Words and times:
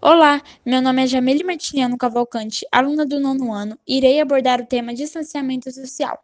Olá, 0.00 0.40
meu 0.64 0.80
nome 0.80 1.02
é 1.02 1.06
Jamile 1.08 1.42
Martiniano 1.42 1.98
Cavalcante, 1.98 2.64
aluna 2.70 3.04
do 3.04 3.18
nono 3.18 3.52
ano, 3.52 3.76
e 3.84 3.96
irei 3.96 4.20
abordar 4.20 4.60
o 4.60 4.66
tema 4.66 4.94
distanciamento 4.94 5.72
social. 5.72 6.22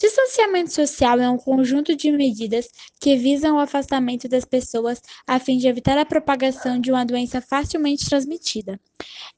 Distanciamento 0.00 0.72
social 0.72 1.20
é 1.20 1.28
um 1.28 1.36
conjunto 1.36 1.94
de 1.94 2.10
medidas 2.10 2.70
que 2.98 3.14
visam 3.18 3.56
o 3.56 3.60
afastamento 3.60 4.26
das 4.28 4.46
pessoas 4.46 5.02
a 5.26 5.38
fim 5.38 5.58
de 5.58 5.68
evitar 5.68 5.98
a 5.98 6.06
propagação 6.06 6.80
de 6.80 6.90
uma 6.90 7.04
doença 7.04 7.42
facilmente 7.42 8.08
transmitida. 8.08 8.80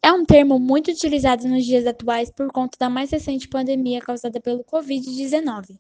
É 0.01 0.13
um 0.13 0.25
termo 0.25 0.61
muito 0.61 0.93
utilizado 0.93 1.49
nos 1.49 1.65
dias 1.65 1.85
atuais 1.85 2.31
por 2.31 2.53
conta 2.53 2.79
da 2.79 2.89
mais 2.89 3.11
recente 3.11 3.49
pandemia 3.49 4.01
causada 4.01 4.41
pelo 4.41 4.63
Covid-19 4.63 5.77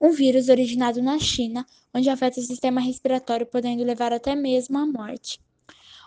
um 0.00 0.10
vírus 0.12 0.48
originado 0.48 1.02
na 1.02 1.18
China, 1.18 1.66
onde 1.92 2.08
afeta 2.08 2.40
o 2.40 2.42
sistema 2.42 2.80
respiratório, 2.80 3.44
podendo 3.44 3.84
levar 3.84 4.14
até 4.14 4.34
mesmo 4.34 4.78
à 4.78 4.86
morte. 4.86 5.38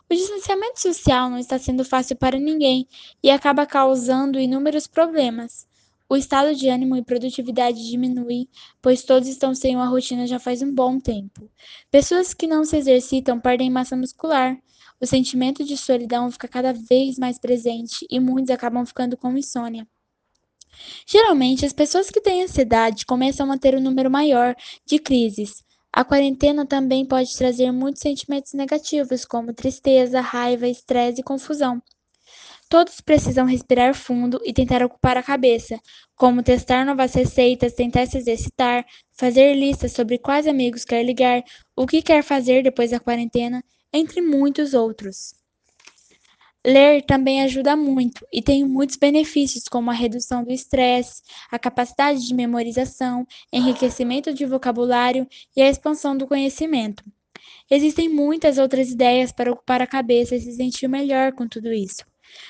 O 0.10 0.16
distanciamento 0.16 0.82
social 0.82 1.30
não 1.30 1.38
está 1.38 1.58
sendo 1.58 1.84
fácil 1.84 2.16
para 2.16 2.38
ninguém 2.38 2.88
e 3.22 3.30
acaba 3.30 3.66
causando 3.66 4.40
inúmeros 4.40 4.86
problemas. 4.86 5.68
O 6.08 6.16
estado 6.16 6.54
de 6.54 6.70
ânimo 6.70 6.96
e 6.96 7.04
produtividade 7.04 7.90
diminuem, 7.90 8.48
pois 8.82 9.04
todos 9.04 9.28
estão 9.28 9.56
sem 9.56 9.76
uma 9.76 9.88
rotina 9.88 10.28
já 10.28 10.38
faz 10.38 10.62
um 10.62 10.72
bom 10.72 11.00
tempo. 11.00 11.50
Pessoas 11.90 12.34
que 12.34 12.46
não 12.46 12.64
se 12.64 12.78
exercitam 12.78 13.40
perdem 13.40 13.72
massa 13.72 13.96
muscular. 13.96 14.56
O 15.02 15.08
sentimento 15.08 15.64
de 15.64 15.76
solidão 15.76 16.30
fica 16.30 16.48
cada 16.48 16.72
vez 16.72 17.18
mais 17.18 17.40
presente 17.40 18.06
e 18.10 18.20
muitos 18.20 18.52
acabam 18.52 18.86
ficando 18.86 19.18
com 19.18 19.36
insônia. 19.36 19.88
Geralmente, 21.08 21.66
as 21.66 21.74
pessoas 21.74 22.10
que 22.10 22.22
têm 22.22 22.44
ansiedade 22.44 23.06
começam 23.06 23.52
a 23.52 23.58
ter 23.58 23.76
um 23.76 23.82
número 23.82 24.12
maior 24.12 24.56
de 24.86 25.00
crises. 25.00 25.63
A 25.96 26.04
quarentena 26.04 26.66
também 26.66 27.06
pode 27.06 27.38
trazer 27.38 27.72
muitos 27.72 28.02
sentimentos 28.02 28.54
negativos, 28.54 29.26
como 29.26 29.54
tristeza, 29.54 30.22
raiva, 30.22 30.68
estresse 30.68 31.22
e 31.22 31.24
confusão. 31.24 31.80
Todos 32.68 33.00
precisam 33.00 33.46
respirar 33.46 33.94
fundo 33.94 34.42
e 34.44 34.52
tentar 34.52 34.84
ocupar 34.84 35.18
a 35.18 35.22
cabeça, 35.22 35.80
como 36.16 36.42
testar 36.42 36.84
novas 36.84 37.14
receitas, 37.14 37.76
tentar 37.76 38.08
se 38.08 38.18
exercitar, 38.18 38.84
fazer 39.12 39.54
listas 39.54 39.92
sobre 39.92 40.18
quais 40.18 40.48
amigos 40.48 40.84
quer 40.84 41.04
ligar, 41.04 41.44
o 41.76 41.86
que 41.86 42.02
quer 42.02 42.24
fazer 42.24 42.64
depois 42.64 42.90
da 42.90 43.00
quarentena, 43.00 43.64
entre 43.94 44.20
muitos 44.20 44.74
outros. 44.74 45.43
Ler 46.66 47.02
também 47.04 47.42
ajuda 47.42 47.76
muito 47.76 48.26
e 48.32 48.42
tem 48.42 48.64
muitos 48.64 48.96
benefícios, 48.96 49.66
como 49.66 49.92
a 49.92 49.94
redução 49.94 50.44
do 50.44 50.52
estresse, 50.52 51.22
a 51.52 51.60
capacidade 51.60 52.26
de 52.26 52.34
memorização, 52.34 53.28
enriquecimento 53.52 54.34
de 54.34 54.46
vocabulário 54.46 55.28
e 55.56 55.62
a 55.62 55.70
expansão 55.70 56.18
do 56.18 56.26
conhecimento. 56.26 57.04
Existem 57.70 58.08
muitas 58.08 58.58
outras 58.58 58.92
ideias 58.92 59.32
para 59.32 59.52
ocupar 59.52 59.82
a 59.82 59.88
cabeça 59.88 60.36
e 60.36 60.42
se 60.42 60.54
sentir 60.54 60.88
melhor 60.88 61.34
com 61.34 61.48
tudo 61.48 61.74
isso. 61.74 62.06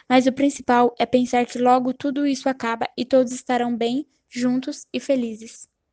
Mas 0.07 0.27
o 0.27 0.31
principal 0.31 0.93
é 0.99 1.05
pensar 1.05 1.45
que 1.45 1.57
logo 1.57 1.93
tudo 1.93 2.27
isso 2.27 2.47
acaba 2.47 2.87
e 2.97 3.03
todos 3.05 3.33
estarão 3.33 3.75
bem, 3.75 4.07
juntos 4.29 4.85
e 4.93 4.99
felizes. 4.99 5.72